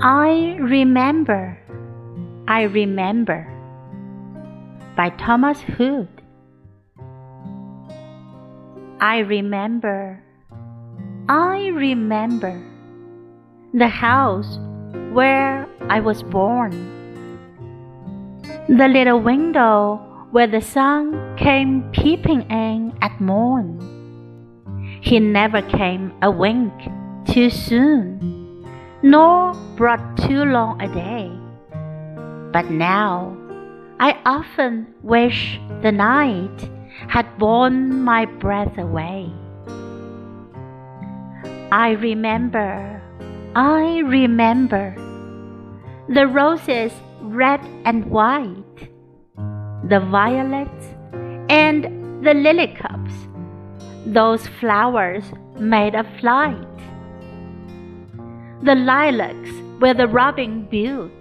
[0.00, 1.58] I remember,
[2.46, 3.48] I remember
[4.96, 6.06] by Thomas Hood.
[9.00, 10.22] I remember,
[11.28, 12.62] I remember
[13.74, 14.60] the house
[15.10, 16.70] where I was born.
[18.68, 19.96] The little window
[20.30, 23.82] where the sun came peeping in at morn.
[25.02, 26.72] He never came a wink
[27.26, 28.37] too soon,
[29.02, 31.30] nor brought too long a day.
[32.52, 33.36] But now
[34.00, 36.70] I often wish the night
[37.08, 39.30] had borne my breath away.
[41.70, 43.02] I remember,
[43.54, 44.94] I remember
[46.08, 48.88] the roses red and white,
[49.84, 50.86] the violets
[51.50, 53.12] and the lily cups,
[54.06, 55.24] those flowers
[55.58, 56.77] made of light,
[58.62, 61.12] the lilacs where the robin built,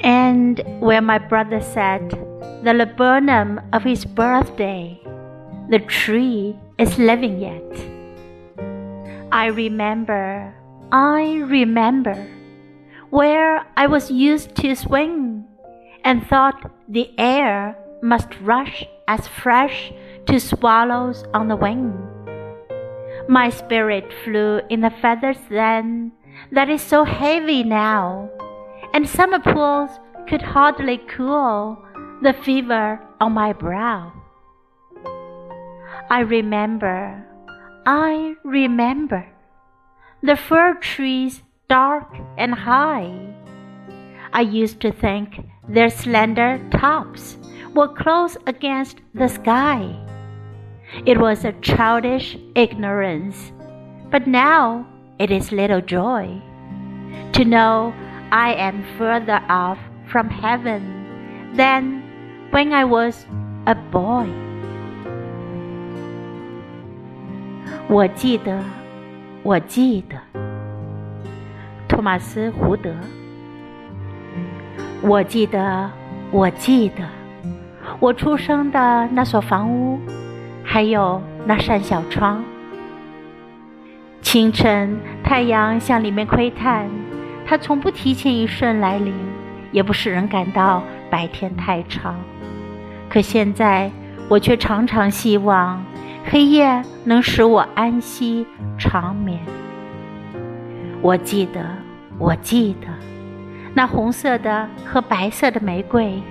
[0.00, 2.08] and where my brother sat,
[2.64, 4.98] the laburnum of his birthday,
[5.68, 7.62] the tree is living yet.
[9.32, 10.54] I remember
[10.92, 12.26] I remember
[13.10, 15.44] where I was used to swing
[16.02, 19.92] and thought the air must rush as fresh
[20.26, 22.09] to swallows on the wing.
[23.30, 26.10] My spirit flew in the feathers then
[26.50, 28.28] that is so heavy now,
[28.92, 31.78] and summer pools could hardly cool
[32.22, 34.12] the fever on my brow.
[36.10, 37.24] I remember,
[37.86, 39.24] I remember
[40.24, 43.14] the fir trees dark and high.
[44.32, 47.38] I used to think their slender tops
[47.76, 50.09] were close against the sky.
[51.05, 53.51] It was a childish ignorance,
[54.11, 54.85] but now
[55.19, 56.41] it is little joy
[57.33, 57.93] to know
[58.31, 59.77] I am further off
[60.07, 60.81] from heaven
[61.55, 62.01] than
[62.51, 63.25] when I was
[63.65, 64.27] a boy.
[67.87, 68.63] 我记得。
[69.43, 70.17] 我记得，
[71.87, 72.91] 托马斯·胡德。
[75.03, 75.91] 我记得，
[76.31, 77.07] 我记得，
[77.99, 79.99] 我出生的那所房屋，
[80.72, 82.44] 还有那扇小窗。
[84.22, 86.88] 清晨，太阳向里面窥探，
[87.44, 89.12] 它从不提前一瞬来临，
[89.72, 92.14] 也不使人感到白天太长。
[93.08, 93.90] 可现在，
[94.28, 95.84] 我却常常希望。
[96.24, 98.46] 黑夜能使我安息
[98.78, 99.40] 长眠。
[101.02, 101.66] 我记得，
[102.16, 102.86] 我记得，
[103.74, 106.22] 那红色的和白色的玫瑰，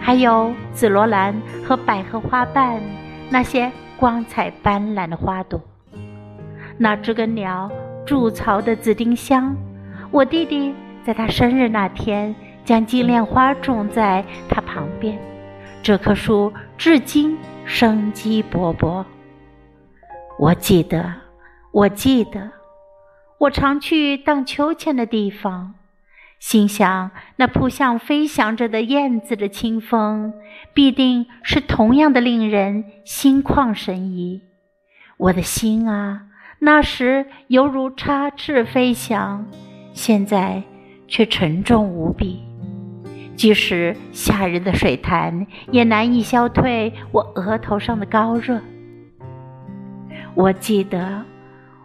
[0.00, 1.32] 还有紫罗兰
[1.64, 2.80] 和百合花瓣，
[3.30, 5.60] 那些光彩斑斓的花朵。
[6.76, 7.70] 那知更鸟
[8.04, 9.56] 筑巢的紫丁香，
[10.10, 10.74] 我弟弟
[11.04, 12.34] 在他生日那天
[12.64, 15.18] 将金链花种在他旁边，
[15.82, 19.04] 这棵树至今生机勃勃。
[20.38, 21.14] 我记得，
[21.70, 22.50] 我记得，
[23.38, 25.74] 我常去荡秋千的地方，
[26.44, 30.34] 心想那扑向飞翔着的燕子的清风，
[30.74, 34.42] 必定是同样的令人心旷神怡。
[35.16, 36.26] 我的心啊，
[36.58, 39.46] 那时犹如插翅飞翔，
[39.94, 40.62] 现在
[41.08, 42.44] 却沉重无比。
[43.34, 48.60] 即使夏日的水潭，也难以消退我额头上的高热。
[50.34, 51.24] 我记得，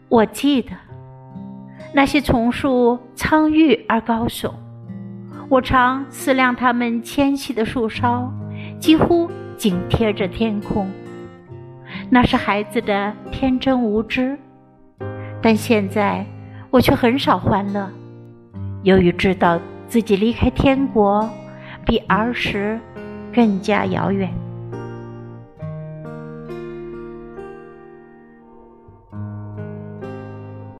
[0.10, 0.72] 我记得，
[1.92, 4.52] 那些丛树苍郁而高耸，
[5.50, 8.32] 我常思量它们纤细的树梢，
[8.80, 10.88] 几乎紧贴着天空。
[12.10, 14.38] 那是孩子的天真无知，
[15.42, 16.24] 但现在
[16.70, 17.90] 我却很少欢乐，
[18.84, 21.28] 由于知道自己离开天国
[21.86, 22.80] 比儿时
[23.34, 24.32] 更加遥远。